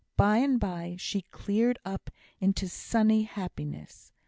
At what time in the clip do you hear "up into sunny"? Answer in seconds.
1.85-3.21